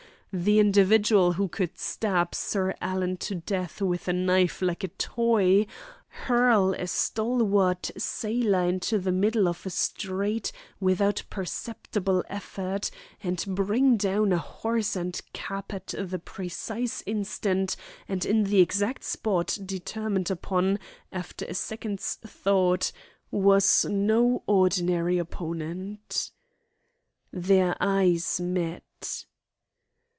The 0.33 0.59
individual 0.59 1.33
who 1.33 1.49
could 1.49 1.77
stab 1.77 2.33
Sir 2.35 2.73
Alan 2.79 3.17
to 3.17 3.35
death 3.35 3.81
with 3.81 4.07
a 4.07 4.13
knife 4.13 4.61
like 4.61 4.81
a 4.81 4.87
toy, 4.87 5.67
hurl 6.07 6.71
a 6.73 6.87
stalwart 6.87 7.91
sailor 7.97 8.61
into 8.65 8.97
the 8.97 9.11
middle 9.11 9.45
of 9.49 9.65
a 9.65 9.69
street 9.69 10.53
without 10.79 11.21
perceptible 11.29 12.23
effort, 12.29 12.89
and 13.21 13.43
bring 13.45 13.97
down 13.97 14.31
a 14.31 14.37
horse 14.37 14.95
and 14.95 15.19
cab 15.33 15.65
at 15.71 15.93
the 15.99 16.17
precise 16.17 17.03
instant 17.05 17.75
and 18.07 18.25
in 18.25 18.45
the 18.45 18.61
exact 18.61 19.03
spot 19.03 19.57
determined 19.65 20.31
upon 20.31 20.79
after 21.11 21.43
a 21.47 21.53
second's 21.53 22.15
thought, 22.25 22.93
was 23.31 23.83
no 23.83 24.43
ordinary 24.47 25.17
opponent. 25.17 26.31
Their 27.33 27.75
eyes 27.81 28.39
met. 28.39 29.25